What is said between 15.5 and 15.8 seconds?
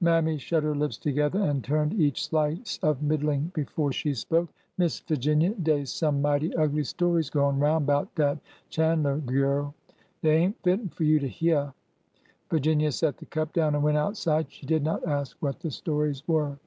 the